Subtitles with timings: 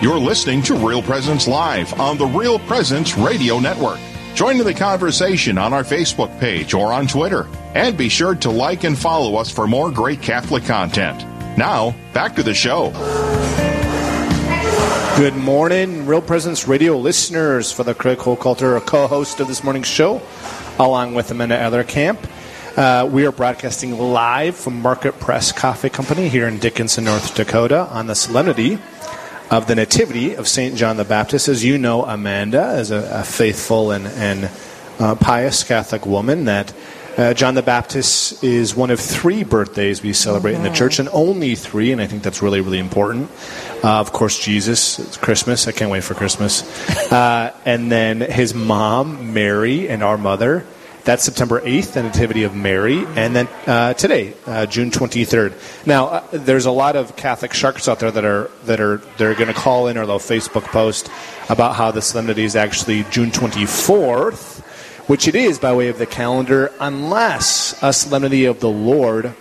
[0.00, 3.98] You're listening to Real Presence Live on the Real Presence Radio Network.
[4.32, 7.48] Join in the conversation on our Facebook page or on Twitter.
[7.74, 11.26] And be sure to like and follow us for more great Catholic content.
[11.58, 12.92] Now, back to the show.
[15.16, 17.72] Good morning, Real Presence Radio listeners.
[17.72, 20.22] For the Craig Hochhalter, co-host of this morning's show,
[20.78, 22.18] along with Amanda Ellerkamp.
[22.76, 27.88] Uh, we are broadcasting live from Market Press Coffee Company here in Dickinson, North Dakota,
[27.90, 28.78] on the solemnity
[29.50, 30.76] of the Nativity of St.
[30.76, 31.48] John the Baptist.
[31.48, 34.50] As you know, Amanda is a, a faithful and, and
[34.98, 36.72] uh, pious Catholic woman that
[37.18, 40.66] uh, John the Baptist is one of three birthdays we celebrate mm-hmm.
[40.66, 43.28] in the church, and only three, and I think that's really, really important.
[43.82, 45.66] Uh, of course, Jesus, it's Christmas.
[45.66, 46.62] I can't wait for Christmas.
[47.08, 50.66] Uh, and then his mom, Mary, and our mother.
[51.04, 53.04] That's September 8th, the Nativity of Mary.
[53.16, 55.86] And then uh, today, uh, June 23rd.
[55.86, 59.34] Now, uh, there's a lot of Catholic sharks out there that are that are they're
[59.34, 61.10] going to call in or they'll Facebook post
[61.48, 64.64] about how the solemnity is actually June 24th
[65.08, 69.34] which it is by way of the calendar, unless a solemnity of the Lord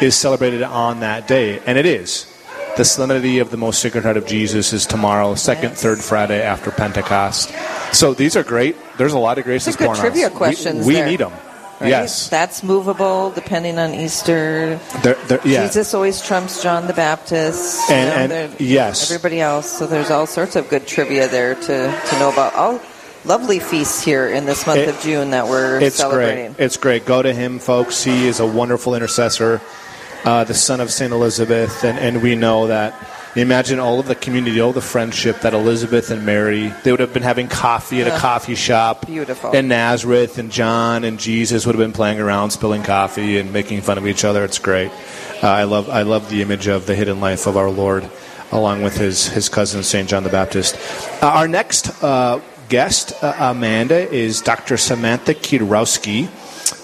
[0.00, 1.60] is celebrated on that day.
[1.66, 2.31] And it is.
[2.74, 5.82] The solemnity of the Most Sacred Heart of Jesus is tomorrow, second, yes.
[5.82, 7.52] third Friday after Pentecost.
[7.92, 8.76] So these are great.
[8.96, 10.32] There's a lot of graces going trivia on.
[10.32, 10.86] questions.
[10.86, 11.32] We, we need them.
[11.80, 11.90] Right?
[11.90, 12.30] Yes.
[12.30, 14.80] That's movable depending on Easter.
[15.02, 15.66] They're, they're, yeah.
[15.66, 17.90] Jesus always trumps John the Baptist.
[17.90, 19.10] And, and yes.
[19.10, 19.70] Everybody else.
[19.70, 22.54] So there's all sorts of good trivia there to, to know about.
[22.54, 22.80] All
[23.24, 26.52] lovely feasts here in this month it, of June that we're it's celebrating.
[26.54, 26.64] Great.
[26.64, 27.04] It's great.
[27.04, 28.02] Go to him, folks.
[28.02, 29.60] He is a wonderful intercessor,
[30.24, 31.12] uh, the son of St.
[31.12, 32.94] Elizabeth, and, and we know that.
[33.34, 37.14] Imagine all of the community, all the friendship that Elizabeth and Mary, they would have
[37.14, 39.06] been having coffee at a coffee shop.
[39.06, 39.56] Beautiful.
[39.56, 43.80] And Nazareth and John and Jesus would have been playing around, spilling coffee and making
[43.80, 44.44] fun of each other.
[44.44, 44.90] It's great.
[45.42, 48.06] Uh, I love I love the image of the hidden life of our Lord
[48.52, 50.08] along with his, his cousin, St.
[50.08, 50.76] John the Baptist.
[51.22, 54.76] Uh, our next uh, guest, uh, Amanda, is Dr.
[54.76, 56.28] Samantha Kiedrowski.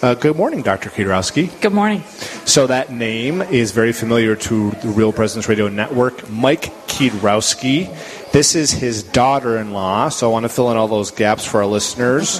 [0.02, 0.90] Uh, good morning, Dr.
[0.90, 1.60] Kiedrowski.
[1.60, 2.02] Good morning.
[2.44, 6.28] So that name is very familiar to the Real Presence Radio Network.
[6.30, 7.94] Mike Kiedrowski.
[8.32, 11.66] This is his daughter-in-law, so I want to fill in all those gaps for our
[11.66, 12.38] listeners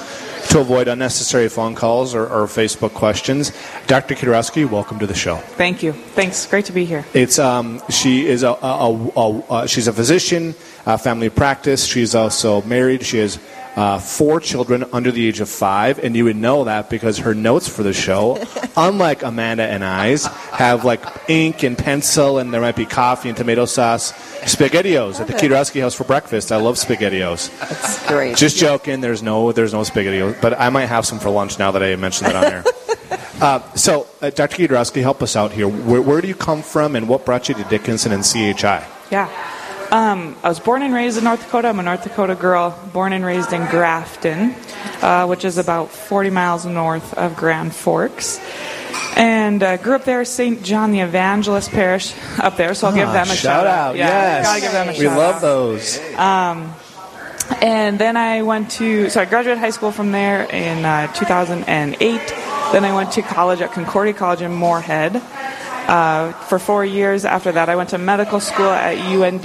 [0.51, 3.53] to avoid unnecessary phone calls or, or Facebook questions.
[3.87, 4.15] Dr.
[4.15, 5.37] Kiedrowski, welcome to the show.
[5.37, 5.93] Thank you.
[5.93, 6.47] Thanks.
[6.47, 7.05] Great to be here.
[7.15, 10.53] It's um, she is a, a, a, a she's a physician
[10.97, 11.85] family practice.
[11.85, 13.05] She's also married.
[13.05, 13.39] She has
[13.79, 17.33] uh, four children under the age of five, and you would know that because her
[17.33, 18.37] notes for the show,
[18.77, 23.39] unlike Amanda and I's, have like ink and pencil, and there might be coffee and
[23.39, 24.11] tomato sauce.
[24.43, 26.51] Spaghettios at the Kiedrowski house for breakfast.
[26.51, 27.57] I love Spaghettios.
[27.61, 28.37] That's great.
[28.37, 29.01] Just joking.
[29.01, 31.95] There's no there's no Spaghettios, but I might have some for lunch now that I
[31.95, 32.65] mentioned that on there.
[33.41, 34.67] Uh, so, uh, Dr.
[34.67, 35.69] Kiedrowski, help us out here.
[35.69, 38.85] Where, where, do you come from, and what brought you to Dickinson and CHI?
[39.13, 39.29] Yeah.
[39.91, 41.69] Um, I was born and raised in North Dakota.
[41.69, 44.55] I'm a North Dakota girl, born and raised in Grafton,
[45.01, 48.39] uh, which is about 40 miles north of Grand Forks.
[49.17, 50.63] And uh, grew up there, St.
[50.63, 53.97] John the Evangelist Parish up there, so I'll give them a shout, shout out.
[53.97, 54.47] Yeah, yes.
[54.47, 55.99] Gotta give them a we shout love those.
[56.17, 56.75] Um,
[57.63, 61.99] and then I went to, so I graduated high school from there in uh, 2008.
[62.73, 65.23] Then I went to college at Concordia College in Moorhead.
[65.89, 69.45] Uh, for four years after that, I went to medical school at UND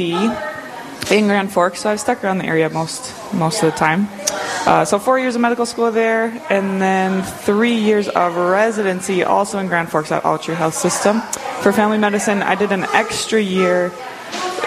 [1.09, 4.09] in Grand Forks, so I've stuck around the area most most of the time.
[4.67, 9.57] Uh, so four years of medical school there, and then three years of residency also
[9.59, 11.21] in Grand Forks at Altru Health System
[11.61, 12.41] for family medicine.
[12.41, 13.91] I did an extra year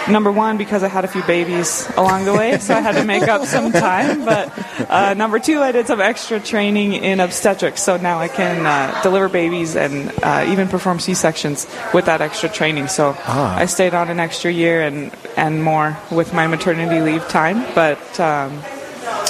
[0.09, 3.03] number one because I had a few babies along the way, so I had to
[3.03, 4.25] make up some time.
[4.25, 8.65] But uh, number two, I did some extra training in obstetrics, so now I can
[8.65, 12.87] uh, deliver babies and uh, even perform C sections with that extra training.
[12.87, 13.57] So ah.
[13.57, 18.19] I stayed on an extra year and and more with my maternity leave time, but.
[18.19, 18.61] Um,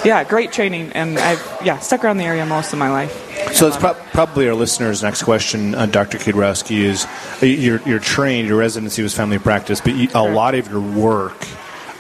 [0.08, 3.12] yeah, great training, and I've yeah stuck around the area most of my life.
[3.54, 6.18] So it's pro- probably our listeners' next question, uh, Dr.
[6.18, 7.06] Kiedrowski, is
[7.44, 10.80] uh, you're, you're, trained, your residency was family practice, but you, a lot of your
[10.80, 11.46] work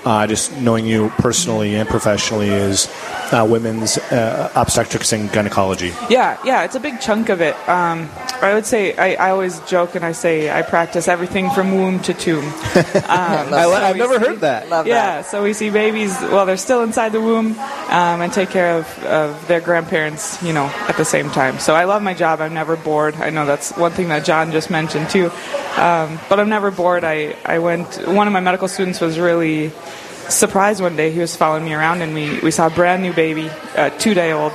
[0.06, 2.88] uh, just knowing you personally and professionally is
[3.32, 5.94] uh, women's uh, obstetrics and gynecology.
[6.10, 7.56] Yeah, yeah, it's a big chunk of it.
[7.68, 8.10] Um,
[8.42, 12.00] I would say I, I, always joke and I say I practice everything from womb
[12.02, 12.46] to tomb.
[13.08, 14.70] Um, I, have never heard that.
[14.70, 15.26] Love yeah, that.
[15.26, 17.58] so we see babies while they're still inside the womb
[17.90, 21.58] um, and take care of, of their grandparents, you know, at the same time.
[21.60, 22.42] So I love my job.
[22.42, 23.16] I'm never bored.
[23.16, 25.32] I know that's one thing that John just mentioned too.
[25.78, 27.04] Um, but I'm never bored.
[27.04, 29.72] I, I went, one of my medical students was really
[30.30, 31.12] surprised one day.
[31.12, 34.14] He was following me around and we, we saw a brand new baby, uh, two
[34.14, 34.52] day old.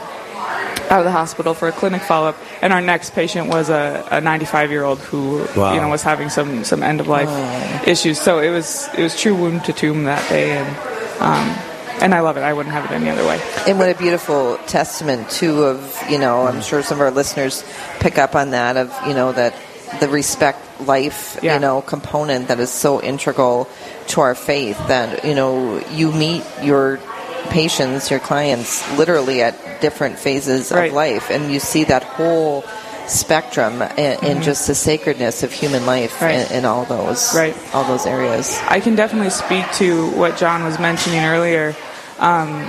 [0.91, 4.21] out of the hospital for a clinic follow-up, and our next patient was a, a
[4.21, 5.73] 95-year-old who Wow.
[5.75, 8.21] you know was having some some end-of-life issues.
[8.21, 10.69] So it was it was true womb to tomb that day, and
[11.23, 11.49] um,
[12.03, 12.41] and I love it.
[12.43, 13.41] I wouldn't have it any other way.
[13.67, 15.81] And what a beautiful testament too of
[16.11, 17.65] you know I'm sure some of our listeners
[18.01, 19.55] pick up on that of you know that
[20.01, 21.55] the respect life Yeah.
[21.55, 23.69] you know component that is so integral
[24.09, 26.99] to our faith that you know you meet your
[27.51, 30.89] patients your clients literally at different phases Right.
[30.91, 32.65] of life and you see that whole
[33.09, 36.25] spectrum and, and just the sacredness of human life Mm-hmm.
[36.25, 36.51] Right.
[36.51, 37.57] in, in all those Right.
[37.75, 41.75] all those areas I can definitely speak to what John was mentioning earlier.
[42.19, 42.65] Um,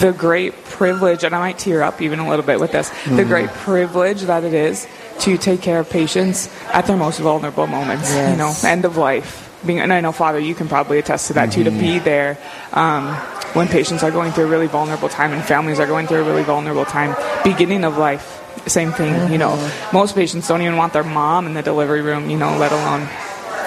[0.00, 3.24] the great privilege, and I might tear up even a little bit with this, the
[3.24, 4.86] great privilege that it is
[5.20, 9.46] to take care of patients at their most vulnerable moments, you know, end of life.
[9.64, 12.38] Being, and I know, Father, you can probably attest to that too, to be there
[12.72, 13.14] um,
[13.52, 16.24] when patients are going through a really vulnerable time and families are going through a
[16.24, 17.14] really vulnerable time.
[17.44, 19.56] Beginning of life, same thing, you know.
[19.92, 23.06] Most patients don't even want their mom in the delivery room, you know, let alone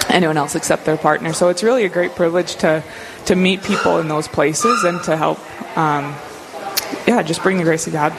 [0.08, 1.32] anyone else except their partner.
[1.32, 2.82] So it's really a great privilege to
[3.26, 5.38] to meet people in those places and to help,
[5.78, 6.14] um,
[7.06, 8.12] yeah, just bring the grace of God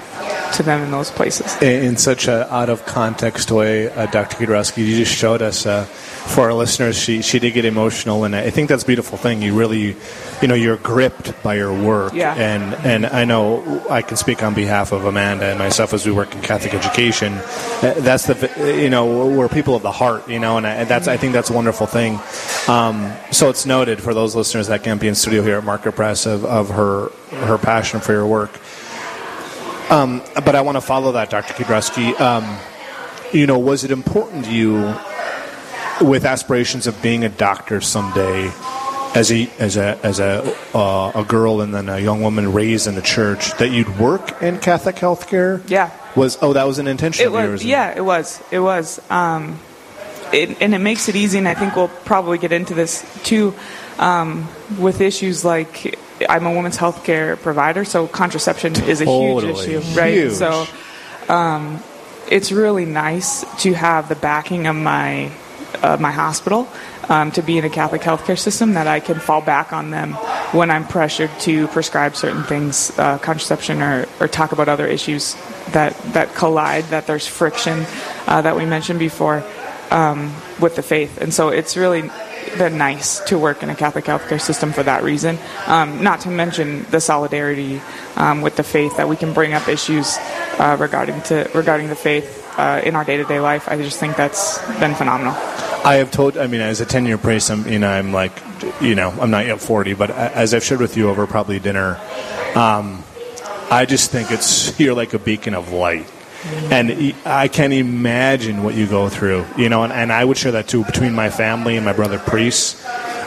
[0.54, 1.56] to them in those places.
[1.62, 4.38] in, in such a out of context way, uh, Dr.
[4.38, 5.66] Kudrowski, you just showed us.
[5.66, 5.86] Uh,
[6.26, 9.44] for our listeners, she she did get emotional, and I think that's a beautiful thing.
[9.44, 9.96] You really,
[10.42, 12.34] you know, you're gripped by your work, Yeah.
[12.34, 16.12] and and I know I can speak on behalf of Amanda and myself as we
[16.12, 17.34] work in Catholic education.
[17.34, 18.50] Uh, That's the
[18.82, 21.52] you know we're people of the heart, you know, and I, that's I think that's
[21.52, 22.20] a wonderful thing.
[22.68, 25.92] Um, so it's noted for those listeners that can't be in studio here at Market
[25.92, 27.10] Press of, of her
[27.46, 28.50] her passion for your work.
[29.90, 31.54] Um, but I want to follow that, Dr.
[31.54, 32.20] Kudrowski.
[32.20, 32.58] Um,
[33.32, 34.96] you know, was it important to you,
[36.02, 38.52] with aspirations of being a doctor someday,
[39.14, 42.88] as a as a as a uh, a girl and then a young woman raised
[42.88, 45.62] in the church, that you'd work in Catholic healthcare?
[45.70, 45.92] Yeah.
[46.16, 47.66] Was oh that was an intention It of was, yours?
[47.66, 49.60] yeah, it was, it was, um,
[50.34, 51.38] it, and it makes it easy.
[51.38, 53.54] And I think we'll probably get into this too,
[54.00, 54.48] um,
[54.80, 56.00] with issues like
[56.30, 59.54] I'm a women's healthcare provider, so contraception is a Totally.
[59.54, 60.14] huge issue, right?
[60.14, 60.34] Huge.
[60.34, 60.68] So,
[61.30, 61.82] um,
[62.30, 65.32] it's really nice to have the backing of my
[65.82, 66.68] uh, my hospital
[67.10, 70.14] um, to be in a Catholic healthcare system that I can fall back on them
[70.54, 75.36] when I'm pressured to prescribe certain things, uh, contraception, or, or talk about other issues
[75.72, 77.86] that that collide, that there's friction
[78.28, 79.44] uh, that we mentioned before
[79.92, 82.10] um, with the faith, and so it's really
[82.58, 85.38] been nice to work in a Catholic healthcare system for that reason.
[85.68, 87.82] Um, not to mention the solidarity
[88.16, 90.18] um, with the faith that we can bring up issues
[90.60, 93.68] uh, regarding to regarding the faith uh, in our day to day life.
[93.68, 95.34] I just think that's been phenomenal.
[95.84, 96.38] I have told.
[96.38, 98.32] I mean, as a ten-year priest, I'm you know I'm like,
[98.82, 102.00] you know, I'm not yet forty, but as I've shared with you over probably dinner,
[102.56, 103.04] um,
[103.70, 106.10] I just think it's you're like a beacon of light,
[106.46, 109.46] and I can't imagine what you go through.
[109.58, 112.20] You know, and, and I would share that too between my family and my brother
[112.20, 112.82] priests.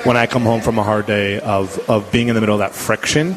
[0.05, 2.61] When I come home from a hard day of, of being in the middle of
[2.61, 3.37] that friction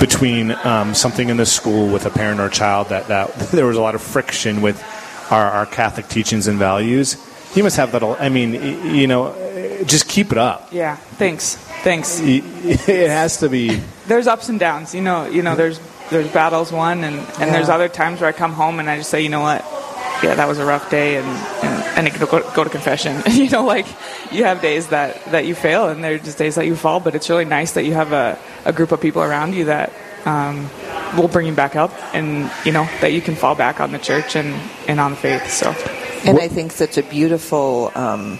[0.00, 3.66] between um, something in the school with a parent or a child, that, that there
[3.66, 4.82] was a lot of friction with
[5.30, 7.16] our, our Catholic teachings and values.
[7.54, 8.02] You must have that.
[8.02, 8.54] I mean,
[8.94, 9.34] you know,
[9.84, 10.72] just keep it up.
[10.72, 12.20] Yeah, thanks, thanks.
[12.24, 13.80] It has to be.
[14.06, 15.26] There's ups and downs, you know.
[15.26, 15.78] You know, there's
[16.12, 19.10] there's battles won, and and there's other times where I come home and I just
[19.10, 19.64] say, you know what,
[20.22, 23.22] yeah, that was a rough day, and and, and I can go, go to confession.
[23.30, 23.86] you know, like
[24.30, 27.00] you have days that that you fail, and there are just days that you fall.
[27.00, 29.92] But it's really nice that you have a a group of people around you that.
[30.24, 30.70] Um,
[31.16, 33.98] will bring you back up, and you know that you can fall back on the
[33.98, 34.54] church and,
[34.88, 35.50] and on faith.
[35.50, 35.74] So,
[36.24, 38.38] And I think such a beautiful um,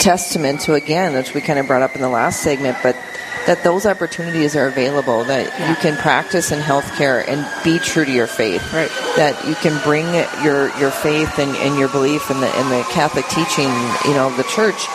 [0.00, 2.96] testament to, again, which we kind of brought up in the last segment, but
[3.46, 8.12] that those opportunities are available, that you can practice in healthcare and be true to
[8.12, 8.62] your faith.
[8.72, 8.90] Right.
[9.16, 10.06] That you can bring
[10.44, 13.68] your, your faith and, and your belief in the, in the Catholic teaching,
[14.08, 14.86] you know, of the church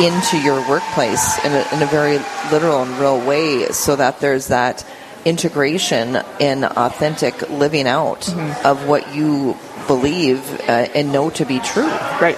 [0.00, 2.18] into your workplace in a, in a very
[2.50, 4.84] literal and real way so that there's that
[5.24, 8.28] integration in authentic living out
[8.64, 9.56] of what you
[9.86, 11.86] believe uh, and know to be true
[12.20, 12.36] right.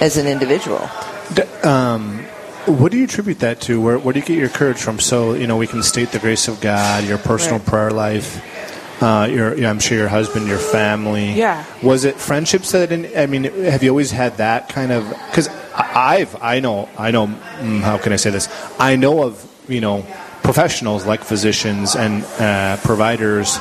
[0.00, 0.88] as an individual.
[1.34, 2.24] D- Um,
[2.68, 3.80] what do you attribute that to?
[3.80, 4.98] Where, where do you get your courage from?
[5.00, 7.66] So you know, we can state the grace of God, your personal Right.
[7.66, 8.42] prayer life.
[9.02, 11.32] Uh, your, I'm sure your husband, your family.
[11.32, 11.64] Yeah.
[11.84, 12.88] Was it friendships that?
[12.88, 15.08] Didn't, I mean, have you always had that kind of?
[15.08, 17.28] Because I've, I know, I know.
[17.28, 18.48] mm, How can I say this?
[18.78, 20.04] I know of you know
[20.42, 23.58] professionals like physicians and uh, providers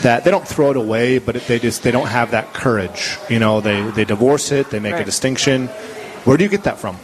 [0.00, 3.18] that they don't throw it away, but they just they don't have that courage.
[3.28, 5.66] You know, they they divorce it, they make a distinction.
[6.24, 6.96] Where do you get that from?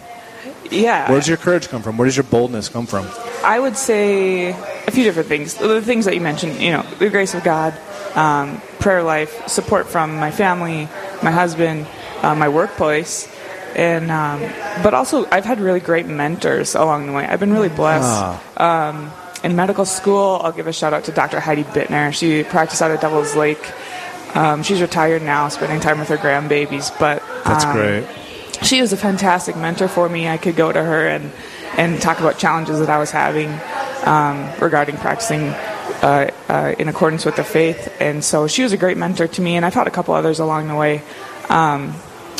[0.70, 1.10] Yeah.
[1.10, 1.96] Where does your courage come from?
[1.96, 3.06] Where does your boldness come from?
[3.44, 5.54] I would say a few different things.
[5.54, 7.74] The things that you mentioned, you know, the grace of God,
[8.14, 10.88] um, prayer life, support from my family,
[11.22, 11.86] my husband,
[12.22, 13.28] uh, my workplace,
[13.74, 14.40] and um,
[14.82, 17.26] but also I've had really great mentors along the way.
[17.26, 18.40] I've been really blessed.
[18.56, 18.88] Ah.
[18.88, 19.12] Um,
[19.44, 21.40] in medical school, I'll give a shout out to Dr.
[21.40, 22.12] Heidi Bittner.
[22.12, 23.62] She practiced out of Devil's Lake.
[24.34, 26.96] Um, she's retired now, spending time with her grandbabies.
[26.98, 28.06] But That's um, great.
[28.62, 30.28] She was a fantastic mentor for me.
[30.28, 31.32] I could go to her and,
[31.76, 33.48] and talk about challenges that I was having
[34.04, 35.48] um, regarding practicing
[36.02, 37.94] uh, uh, in accordance with the faith.
[38.00, 40.38] And so she was a great mentor to me, and I've had a couple others
[40.38, 41.02] along the way.
[41.48, 41.94] Um,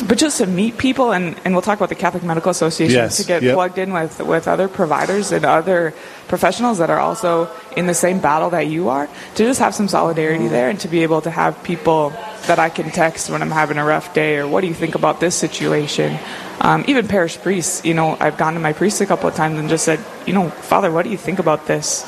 [0.07, 3.17] but just to meet people, and, and we'll talk about the Catholic Medical Association, Yes,
[3.17, 3.55] to get yep.
[3.55, 5.93] plugged in with, with other providers and other
[6.27, 9.87] professionals that are also in the same battle that you are, to just have some
[9.87, 12.13] solidarity there and to be able to have people
[12.47, 14.95] that I can text when I'm having a rough day or what do you think
[14.95, 16.17] about this situation?
[16.59, 19.59] Um, even parish priests, you know, I've gone to my priest a couple of times
[19.59, 22.05] and just said, you know, Father, what do you think about this?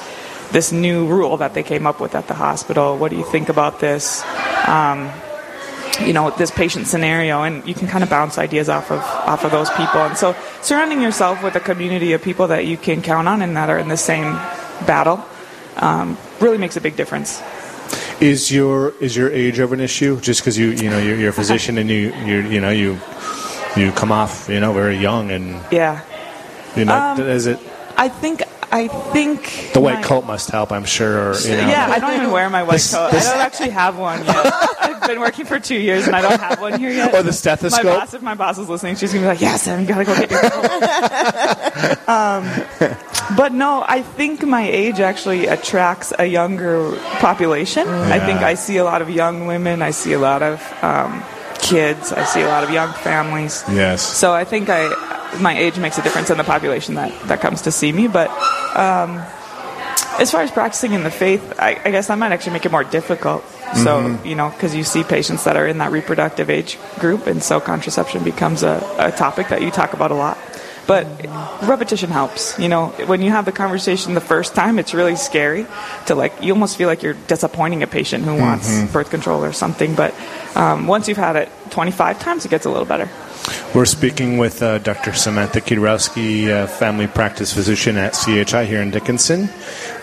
[0.51, 2.97] This new rule that they came up with at the hospital.
[2.97, 4.23] What do you think about this?
[4.67, 5.11] Um,
[6.01, 9.43] you know this patient scenario and you can kind of bounce ideas off of off
[9.43, 13.01] of those people and so surrounding yourself with a community of people that you can
[13.01, 14.33] count on and that are in the same
[14.85, 15.23] battle
[15.77, 17.41] um, really makes a big difference
[18.21, 20.19] Is your is your age ever an issue?
[20.19, 22.99] Just because you you know you're, you're a physician and you you you know you
[23.77, 26.01] you come off you know very young and yeah
[26.75, 27.59] you know Um, is it
[27.97, 30.71] i think i think the white my- coat must help?
[30.71, 31.29] I'm sure.
[31.31, 31.67] Or, you know.
[31.67, 33.11] yeah, I don't even wear my white This- coat.
[33.11, 34.53] this- I don't actually have one yet.
[34.81, 37.13] I've been working for two years and I don't have one here yet.
[37.15, 37.85] Or the stethoscope?
[37.85, 40.13] My boss, if my boss is listening, she's gonna be like, "Yes, you gotta go
[40.15, 42.43] get your coat." um,
[43.35, 47.87] but no, I think my age actually attracts a younger population.
[47.87, 49.81] I think I see a lot of young women.
[49.81, 51.23] I see a lot of um,
[51.59, 52.11] kids.
[52.11, 53.63] I see a lot of young families.
[53.69, 54.01] Yes.
[54.01, 54.89] So I think I
[55.39, 58.07] my age makes a difference in the population that, that comes to see me.
[58.07, 58.29] But
[58.75, 59.21] um,
[60.19, 62.71] as far as practicing in the faith, I, I guess that might actually make it
[62.71, 63.43] more difficult.
[63.75, 67.43] So you know, because you see patients that are in that reproductive age group, and
[67.43, 70.39] so contraception becomes a, a topic that you talk about a lot.
[70.89, 71.05] But
[71.61, 72.57] repetition helps.
[72.57, 75.67] You know, when you have the conversation the first time, it's really scary
[76.07, 76.41] to like.
[76.41, 79.93] You almost feel like you're disappointing a patient who wants birth control or something.
[79.93, 80.15] But
[80.55, 83.07] um, once you've had it 25 times, it gets a little better.
[83.75, 85.13] We're speaking with uh, Dr.
[85.13, 89.47] Samantha Kiedrowski, uh, family practice physician at CHI here in Dickinson.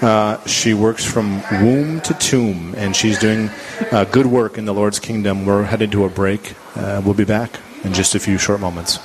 [0.00, 3.50] Uh, she works from womb to tomb, and she's doing
[3.90, 5.46] uh, good work in the Lord's kingdom.
[5.46, 6.54] We're headed to a break.
[6.76, 9.00] Uh, we'll be back in just a few short moments.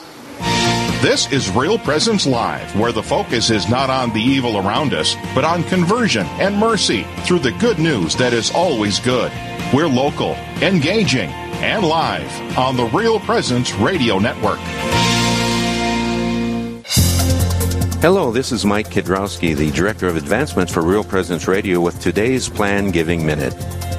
[1.02, 5.16] This is Real Presence Live, where the focus is not on the evil around us,
[5.34, 9.32] but on conversion and mercy through the good news that is always good.
[9.74, 11.32] We're local, engaging,
[11.64, 14.60] and live on the Real Presence Radio Network.
[18.00, 22.48] Hello, this is Mike Kiedrowski, the Director of Advancement for Real Presence Radio with today's
[22.48, 23.56] Plan Giving Minute.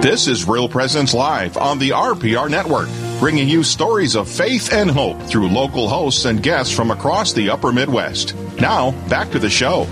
[0.00, 2.88] This is Real Presence Live on the RPR Network,
[3.20, 7.50] bringing you stories of faith and hope through local hosts and guests from across the
[7.50, 8.34] upper Midwest.
[8.60, 9.86] Now, back to the show.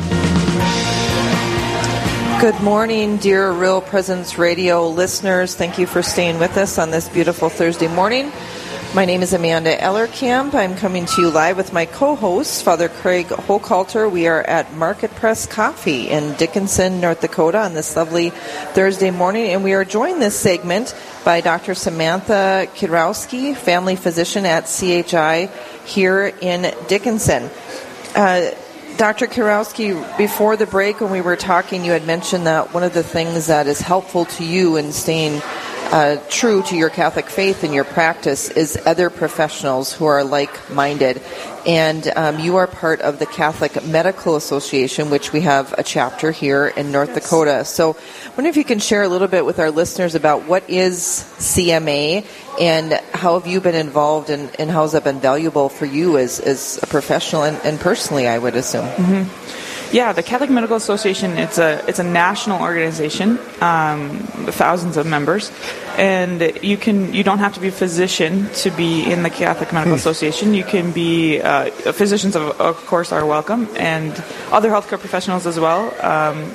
[2.40, 5.54] Good morning, dear Real Presence Radio listeners.
[5.54, 8.30] Thank you for staying with us on this beautiful Thursday morning.
[8.96, 10.54] My name is Amanda Ellerkamp.
[10.54, 14.10] I'm coming to you live with my co-host, Father Craig Hochhalter.
[14.10, 19.50] We are at Market Press Coffee in Dickinson, North Dakota on this lovely Thursday morning,
[19.50, 21.74] and we are joined this segment by Dr.
[21.74, 25.50] Samantha Kiedrowski, family physician at CHI
[25.84, 27.50] here in Dickinson.
[28.14, 28.52] Uh,
[28.96, 29.26] Dr.
[29.26, 33.02] Kiedrowski, before the break when we were talking, you had mentioned that one of the
[33.02, 35.42] things that is helpful to you in staying
[35.92, 40.70] uh, true to your Catholic faith and your practice is other professionals who are like
[40.70, 41.22] minded.
[41.66, 46.30] And um, you are part of the Catholic Medical Association, which we have a chapter
[46.30, 47.24] here in North yes.
[47.24, 47.64] Dakota.
[47.64, 50.68] So I wonder if you can share a little bit with our listeners about what
[50.70, 50.98] is
[51.38, 52.24] CMA
[52.60, 56.18] and how have you been involved and, and how has that been valuable for you
[56.18, 58.86] as, as a professional and, and personally, I would assume.
[58.86, 59.65] Mm-hmm.
[59.92, 61.38] Yeah, the Catholic Medical Association.
[61.38, 64.18] It's a it's a national organization, um,
[64.50, 65.52] thousands of members,
[65.96, 69.72] and you can you don't have to be a physician to be in the Catholic
[69.72, 69.98] Medical hmm.
[69.98, 70.54] Association.
[70.54, 74.12] You can be uh, physicians, of, of course, are welcome, and
[74.50, 75.94] other healthcare professionals as well.
[76.04, 76.52] Um,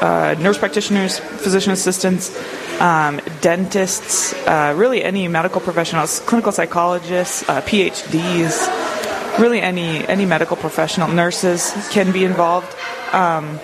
[0.00, 2.36] uh, nurse practitioners, physician assistants,
[2.80, 8.91] um, dentists, uh, really any medical professionals, clinical psychologists, uh, PhDs
[9.38, 12.74] really any any medical professional, nurses can be involved,
[13.12, 13.58] um,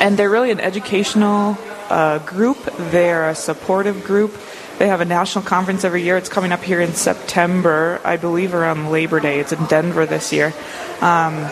[0.00, 1.56] and they're really an educational
[1.90, 2.58] uh, group.
[2.90, 4.36] They're a supportive group.
[4.78, 6.16] They have a national conference every year.
[6.16, 9.38] It's coming up here in September, I believe, around Labor Day.
[9.38, 10.52] It's in Denver this year.
[11.00, 11.48] Um,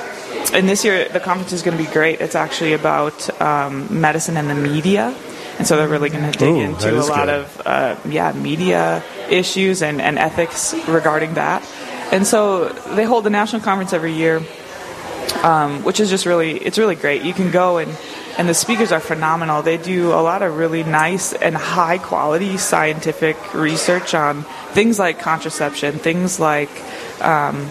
[0.53, 2.21] and this year, the conference is going to be great.
[2.21, 5.15] It's actually about um, medicine and the media.
[5.59, 7.35] And so they're really going to dig Ooh, into a lot good.
[7.35, 11.63] of uh, yeah media issues and, and ethics regarding that.
[12.13, 14.43] And so they hold a national conference every year,
[15.43, 17.23] um, which is just really it's really great.
[17.23, 17.97] You can go and
[18.39, 19.63] and the speakers are phenomenal.
[19.63, 25.21] They do a lot of really nice and high quality scientific research on things like
[25.21, 26.71] contraception, things like
[27.23, 27.71] um,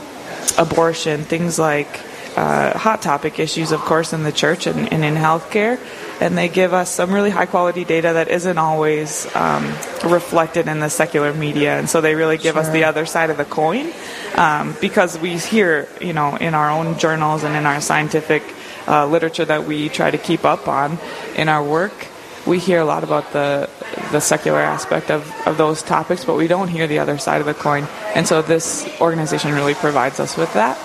[0.58, 2.02] abortion, things like
[2.36, 5.80] uh, hot topic issues, of course, in the church and, and in healthcare
[6.22, 9.66] and they give us some really high quality data that isn't always um,
[10.06, 11.78] reflected in the secular media.
[11.80, 12.62] And so they really give sure.
[12.62, 13.92] us the other side of the coin
[14.36, 18.44] um, because we hear, you know, in our own journals and in our scientific
[18.88, 21.00] uh, literature that we try to keep up on
[21.36, 22.08] in our work.
[22.46, 23.70] We hear a lot about the
[24.12, 27.48] the secular aspect of, of those topics, but we don't hear the other side of
[27.48, 27.88] the coin.
[28.16, 30.78] And so this organization really provides us with that.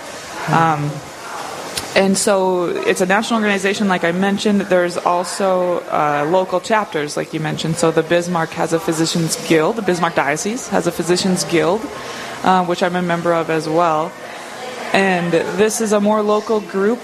[0.49, 0.91] Um,
[1.97, 4.61] and so it's a national organization, like I mentioned.
[4.61, 7.77] There's also uh, local chapters, like you mentioned.
[7.77, 9.77] So the Bismarck has a physicians guild.
[9.77, 11.81] The Bismarck Diocese has a physicians guild,
[12.43, 14.11] uh, which I'm a member of as well.
[14.93, 16.99] And this is a more local group.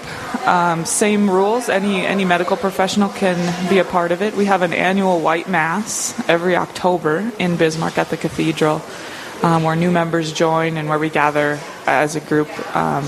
[0.46, 1.68] Um, same rules.
[1.68, 4.36] Any any medical professional can be a part of it.
[4.36, 8.80] We have an annual white mass every October in Bismarck at the cathedral,
[9.42, 12.48] um, where new members join and where we gather as a group.
[12.76, 13.04] Um,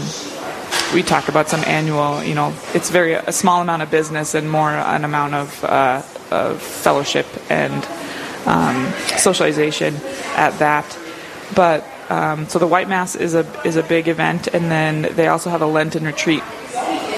[0.95, 4.51] we talk about some annual, you know, it's very a small amount of business and
[4.51, 7.87] more an amount of, uh, of fellowship and
[8.47, 9.97] um, socialization
[10.37, 10.99] at that.
[11.55, 15.29] But um, so the White Mass is a is a big event, and then they
[15.29, 16.43] also have a Lenten retreat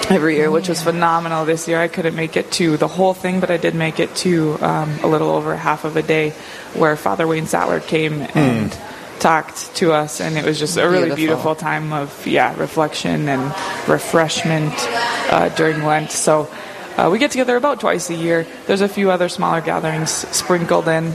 [0.09, 1.45] every year, which was phenomenal.
[1.45, 4.15] This year I couldn't make it to the whole thing, but I did make it
[4.17, 6.31] to um, a little over half of a day,
[6.73, 8.71] where Father Wayne Sattler came and.
[8.71, 8.88] Mm
[9.19, 13.27] talked to us, and it was just a really beautiful, beautiful time of yeah reflection
[13.27, 13.43] and
[13.87, 14.73] refreshment
[15.31, 16.11] uh, during Lent.
[16.11, 16.49] So
[16.97, 18.45] uh, we get together about twice a year.
[18.67, 21.13] There's a few other smaller gatherings sprinkled in,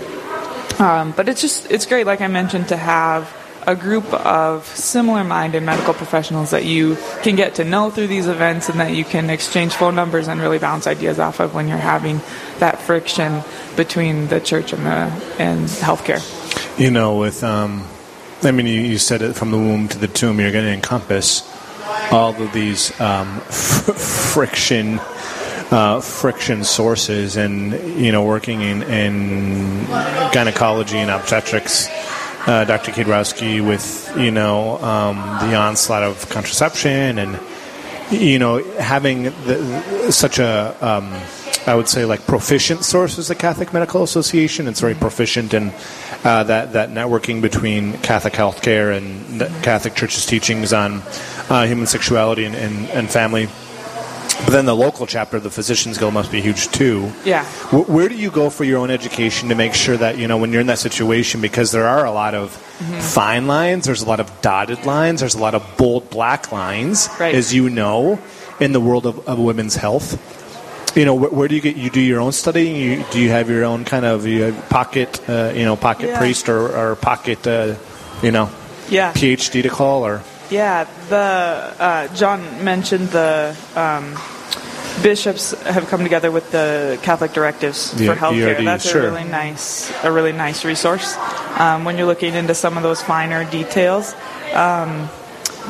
[0.78, 3.32] um, but it's just it's great, like I mentioned, to have
[3.66, 8.68] a group of similar-minded medical professionals that you can get to know through these events
[8.68, 11.78] and that you can exchange phone numbers and really bounce ideas off of when you're
[11.78, 12.20] having
[12.58, 13.42] that friction
[13.76, 16.20] between the church and the and healthcare.
[16.78, 17.86] You know, with um,
[18.44, 20.40] I mean, you, you, said it from the womb to the tomb.
[20.40, 21.42] You're going to encompass
[22.10, 25.00] all of these um, friction.
[25.70, 29.86] Uh, friction sources and you know working in, in
[30.30, 31.88] gynecology and obstetrics
[32.46, 32.92] uh, Dr.
[32.92, 35.16] Kiedrowski with you know um,
[35.48, 37.40] the onslaught of contraception and
[38.10, 41.10] you know having the, such a um,
[41.66, 44.68] I would say like proficient source is the Catholic Medical Association.
[44.68, 45.72] It's very proficient in
[46.24, 51.02] uh, that that networking between Catholic healthcare and Catholic Church's teachings on
[51.48, 53.48] uh, human sexuality and, and, and family.
[54.44, 57.10] But then the local chapter of the Physicians Guild must be huge too.
[57.24, 57.44] Yeah.
[57.70, 60.36] Wh- Where do you go for your own education to make sure that you know
[60.38, 61.40] when you're in that situation?
[61.40, 62.98] Because there are a lot of Mm-hmm.
[62.98, 67.08] fine lines, there's a lot of dotted lines, there's a lot of bold black lines,
[67.20, 67.32] Right.
[67.32, 68.18] as you know,
[68.58, 70.18] in the world of, of women's health.
[70.94, 71.76] You know, wh- where do you get?
[71.76, 72.76] You do your own studying.
[72.76, 76.18] You, do you have your own kind of you pocket, uh, you know, pocket Yeah.
[76.18, 77.74] priest or, or pocket, uh,
[78.22, 78.48] you know,
[78.88, 79.12] Yeah.
[79.12, 80.22] PhD to call or?
[80.50, 84.14] Yeah, the uh, John mentioned the um,
[85.02, 88.54] bishops have come together with the Catholic directives The for healthcare.
[88.54, 89.08] ERDs, That's sure.
[89.08, 91.16] a really nice, a really nice resource
[91.58, 94.14] um, when you're looking into some of those finer details.
[94.52, 95.08] Um,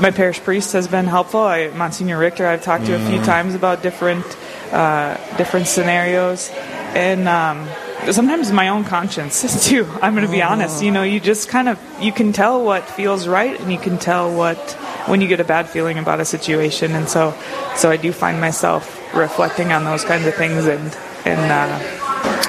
[0.00, 1.40] my parish priest has been helpful.
[1.40, 4.26] I, Monsignor Richter, I've talked to a few times about different
[4.72, 6.50] uh, different scenarios,
[6.94, 7.68] and um,
[8.12, 9.87] sometimes my own conscience too.
[10.03, 10.83] I'm going to be honest.
[10.83, 13.98] You know, you just kind of you can tell what feels right, and you can
[13.98, 14.59] tell what
[15.07, 17.35] when you get a bad feeling about a situation, and so
[17.77, 21.79] so I do find myself reflecting on those kinds of things, and and uh,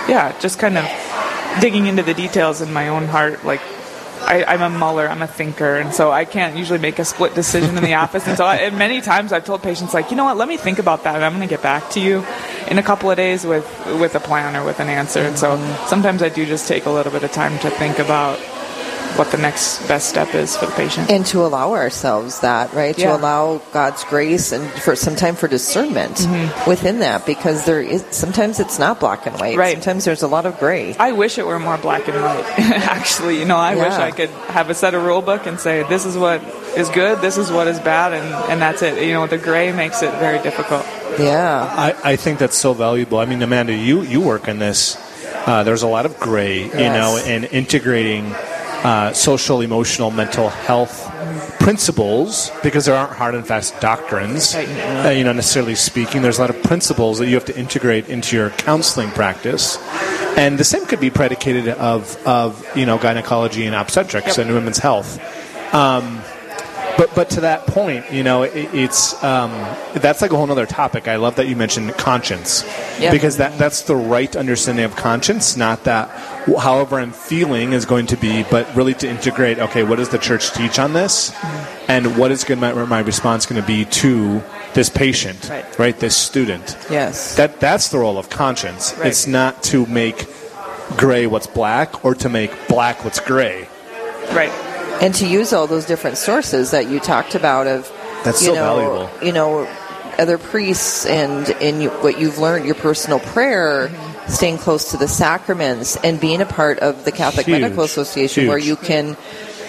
[0.08, 0.86] yeah, just kind of
[1.62, 3.62] digging into the details in my own heart, like.
[4.26, 5.08] I, I'm a muller.
[5.08, 8.28] I'm a thinker, and so I can't usually make a split decision in the office.
[8.28, 10.58] And so, I, and many times I've told patients, like, you know what, let me
[10.58, 12.26] think about that, and I'm going to get back to you
[12.68, 13.66] in a couple of days with
[14.00, 15.20] with a plan or with an answer.
[15.22, 15.88] And so, mm-hmm.
[15.88, 18.40] sometimes I do just take a little bit of time to think about
[19.18, 21.10] what the next best step is for the patient.
[21.10, 23.10] and to allow ourselves that right Yeah.
[23.12, 26.70] to allow god's grace and for some time for discernment Mm-hmm.
[26.70, 29.74] within that because there is sometimes it's not black and white Right.
[29.76, 32.46] sometimes there's a lot of gray I wish it were more black and white.
[32.60, 35.84] Actually, you know, I wish I could have a set of rule book and say
[35.88, 36.42] this is what
[36.76, 39.02] is good, this is what is bad, and and that's it.
[39.02, 40.86] You know, the gray makes it very difficult.
[41.20, 41.64] yeah
[42.04, 43.20] I, I think that's so valuable.
[43.20, 44.98] I mean, Amanda, you, you work in this.
[45.48, 46.96] Uh, there's a lot of gray, you Yes.
[46.98, 48.34] know, and integrating
[48.86, 50.96] uh, social, emotional, mental health
[51.60, 54.68] principles because there aren't hard and fast doctrines, Right.
[55.06, 56.22] uh, you know, necessarily speaking.
[56.22, 59.78] There's a lot of principles that you have to integrate into your counseling practice.
[60.38, 64.46] And the same could be predicated of, of you know, gynecology and obstetrics Yep.
[64.46, 65.20] and women's health.
[65.74, 66.22] Um,
[66.98, 69.52] but but to that point, you know, it, it's um,
[69.96, 71.08] that's like a whole other topic.
[71.08, 72.64] I love that you mentioned conscience
[73.00, 73.12] Yeah.
[73.12, 76.10] because that that's the right understanding of conscience, not that
[76.60, 79.60] however I'm feeling is going to be, but really to integrate.
[79.60, 81.34] Okay, what does the church teach on this,
[81.88, 84.42] and what is going my, my response going to be to
[84.74, 85.98] this patient, Right.
[86.00, 86.78] This student.
[86.90, 88.94] yes That that's the role of conscience.
[88.98, 89.08] Right.
[89.08, 90.28] It's not to make
[90.98, 93.68] gray what's black or to make black what's gray.
[94.32, 94.52] Right.
[95.02, 97.92] And to use all those different sources that you talked about of
[98.24, 99.26] That's you so know, valuable.
[99.28, 99.68] you know
[100.18, 104.32] other priests and in you, what you've learned your personal prayer Mm-hmm.
[104.32, 107.62] staying close to the sacraments and being a part of the catholic Huge.
[107.62, 109.16] medical association where you can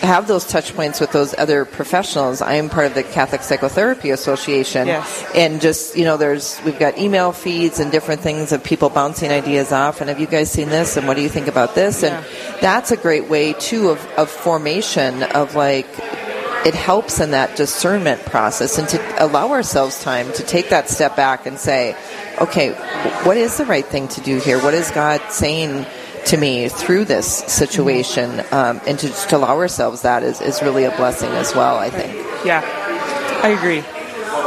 [0.01, 2.43] have those touch points with those other professionals.
[2.43, 4.87] I am part of the catholic psychotherapy association.
[4.87, 5.25] Yes.
[5.35, 9.31] and just you know there's we've got email feeds and different things of people bouncing
[9.31, 10.01] ideas off.
[10.01, 10.97] And have you guys seen this?
[10.97, 12.03] And what do you think about this?
[12.03, 12.25] And
[12.61, 15.89] that's a great way too of, of formation of like
[16.67, 21.15] it helps in that discernment process and to allow ourselves time to take that step
[21.15, 21.95] back and say
[22.41, 22.73] okay
[23.23, 24.61] what is the right thing to do here?
[24.61, 25.87] What is god saying
[26.27, 30.91] to me through this situation um, and to allow ourselves that is, is really a
[30.97, 32.63] blessing as well i think Yeah,
[33.43, 33.81] I agree.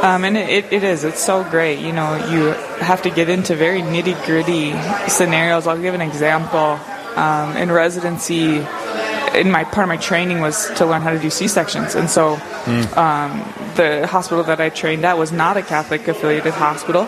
[0.01, 1.03] Um, and it, it, it is.
[1.03, 1.79] It's so great.
[1.79, 4.71] You know, you have to get into very nitty gritty
[5.09, 5.67] scenarios.
[5.67, 6.79] I'll give an example.
[7.17, 8.59] Um, in residency,
[9.35, 12.09] in my part of my training was to learn how to do C sections, and
[12.09, 12.33] so
[12.95, 13.43] um,
[13.75, 17.03] the hospital that I trained at was not a Catholic affiliated hospital,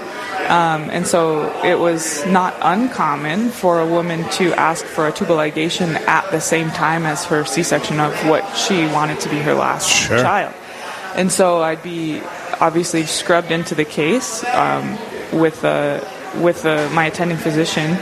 [0.48, 5.38] um, and so it was not uncommon for a woman to ask for a tubal
[5.38, 9.38] ligation at the same time as her C section of what she wanted to be
[9.40, 10.20] her last Sure.
[10.20, 10.54] child.
[11.16, 12.22] And so I'd be
[12.60, 14.98] obviously scrubbed into the case um,
[15.34, 16.00] with uh,
[16.38, 17.98] with my attending physician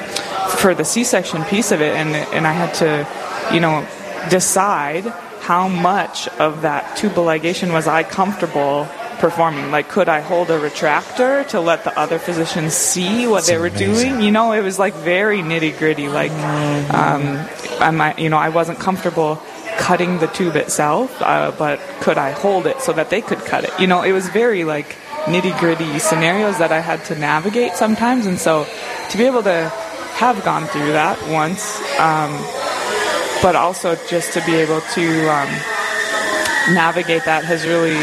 [0.57, 3.07] for the C-section piece of it, and and I had to,
[3.53, 3.85] you know,
[4.29, 5.05] decide
[5.41, 8.87] how much of that tubal ligation was I comfortable
[9.19, 9.71] performing.
[9.71, 13.69] Like, could I hold a retractor to let the other physicians see what they were
[13.69, 14.21] doing?
[14.21, 16.07] You know, it was like very nitty gritty.
[16.07, 16.31] Like,
[16.93, 17.47] um,
[17.79, 19.41] I might, you know, I wasn't comfortable
[19.77, 23.63] cutting the tube itself, uh, but could I hold it so that they could cut
[23.63, 23.71] it?
[23.79, 28.25] You know, it was very like nitty gritty scenarios that I had to navigate sometimes,
[28.25, 28.65] and so
[29.09, 29.69] to be able to
[30.15, 32.31] have gone through that once, um,
[33.41, 35.49] but also just to be able to um,
[36.73, 37.97] navigate that has really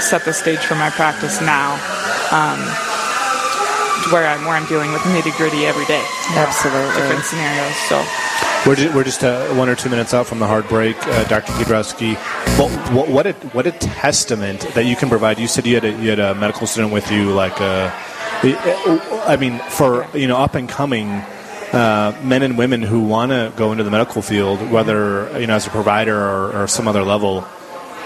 [0.00, 1.74] set the stage for my practice now.
[2.32, 2.60] Um,
[4.12, 6.94] where I'm where I'm dealing with nitty gritty every day, Absolutely.
[7.00, 7.76] different scenarios.
[7.88, 8.02] So
[8.66, 11.24] We're just, we're just uh, one or two minutes out from the hard break, uh,
[11.24, 11.52] Dr.
[11.52, 12.16] Kudrowski.
[12.58, 15.38] What, what, what, a, what a testament that you can provide.
[15.38, 17.90] You said you had a, you had a medical student with you like uh,
[18.42, 21.22] I mean, for you know, up and coming
[21.72, 25.54] uh, men and women who want to go into the medical field, whether you know
[25.54, 27.46] as a provider or, or some other level,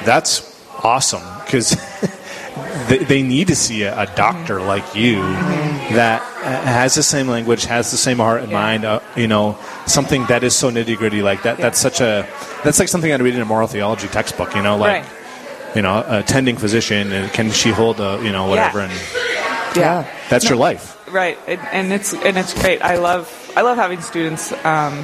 [0.04, 1.70] that's awesome because
[2.88, 4.66] they, they, need to see a, a doctor mm-hmm.
[4.66, 5.94] like you mm-hmm.
[5.94, 8.60] that has the same language, has the same heart and yeah.
[8.60, 8.84] mind.
[8.84, 11.58] Uh, you know, something that is so nitty gritty like that.
[11.58, 11.64] Yeah.
[11.64, 12.28] That's such a
[12.62, 14.54] that's like something I'd read in a moral theology textbook.
[14.54, 15.04] You know, like.
[15.04, 15.20] Right.
[15.74, 18.90] You know, attending physician, and can she hold a, you know, whatever, yeah.
[18.90, 19.23] and
[19.76, 21.38] yeah, that's no, your life, right?
[21.46, 22.82] And it's and it's great.
[22.82, 24.94] I love I love having students, um,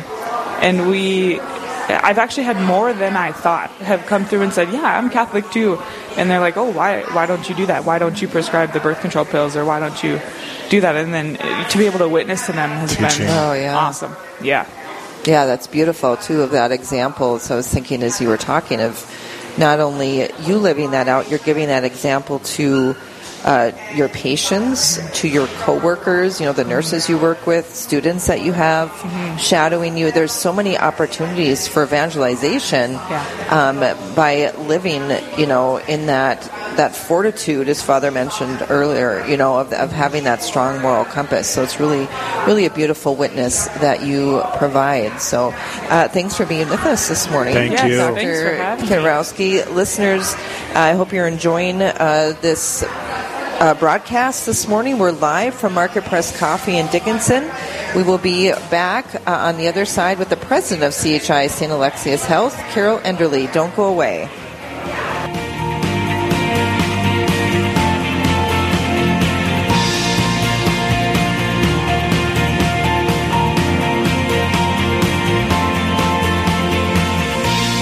[0.63, 4.99] and we I've actually had more than I thought have come through and said, "Yeah,
[4.99, 5.79] I'm Catholic too,"
[6.17, 7.03] and they're like, "Oh, why?
[7.13, 7.85] Why don't you do that?
[7.85, 10.21] Why don't you prescribe the birth control pills, or why don't you
[10.69, 11.37] do that?" And then
[11.71, 13.27] to be able to witness to them has Teaching.
[13.27, 13.77] been oh, yeah.
[13.77, 14.15] awesome.
[14.43, 14.67] Yeah,
[15.25, 16.43] yeah, that's beautiful too.
[16.43, 19.05] Of that example, so I was thinking as you were talking of
[19.59, 22.95] not only you living that out, you're giving that example to
[23.45, 28.43] uh, your patients, to your coworkers, you know, the nurses you work with, students that
[28.43, 29.37] you have mm-hmm.
[29.37, 30.13] shadowing you.
[30.13, 33.47] There's so many opportunities for evangelization yeah.
[33.51, 39.59] um, by living, you know, in that that fortitude, as Father mentioned earlier, you know,
[39.59, 41.49] of, of having that strong moral compass.
[41.49, 42.09] So it's really,
[42.47, 45.21] really a beautiful witness that you provide.
[45.21, 47.55] So uh, thanks for being with us this morning.
[47.55, 47.97] Thank yes, you.
[47.97, 48.87] Dr.
[48.87, 49.75] Kiedrowski.
[49.75, 50.35] Listeners,
[50.75, 52.83] I hope you're enjoying uh, this
[53.61, 54.99] uh, broadcast this morning.
[54.99, 57.49] We're live from Market Press Coffee in Dickinson.
[57.95, 61.71] We will be back uh, on the other side with the president of CHI St.
[61.71, 63.53] Alexius Health, Carol Enderly.
[63.53, 64.31] Don't go away.